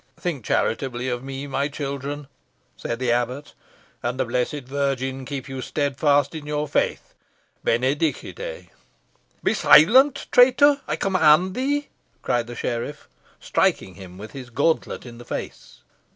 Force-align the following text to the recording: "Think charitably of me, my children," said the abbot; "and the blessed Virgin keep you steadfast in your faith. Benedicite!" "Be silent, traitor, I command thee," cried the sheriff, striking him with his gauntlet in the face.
"Think 0.19 0.43
charitably 0.43 1.09
of 1.09 1.23
me, 1.23 1.45
my 1.45 1.67
children," 1.67 2.25
said 2.75 2.97
the 2.97 3.11
abbot; 3.11 3.53
"and 4.01 4.19
the 4.19 4.25
blessed 4.25 4.61
Virgin 4.63 5.25
keep 5.25 5.47
you 5.47 5.61
steadfast 5.61 6.33
in 6.33 6.47
your 6.47 6.67
faith. 6.67 7.13
Benedicite!" 7.63 8.69
"Be 9.43 9.53
silent, 9.53 10.25
traitor, 10.31 10.81
I 10.87 10.95
command 10.95 11.53
thee," 11.53 11.89
cried 12.23 12.47
the 12.47 12.55
sheriff, 12.55 13.07
striking 13.39 13.93
him 13.93 14.17
with 14.17 14.31
his 14.31 14.49
gauntlet 14.49 15.05
in 15.05 15.19
the 15.19 15.23
face. 15.23 15.81